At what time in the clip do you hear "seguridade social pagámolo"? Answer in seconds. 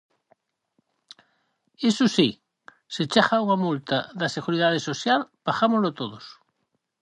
4.35-5.89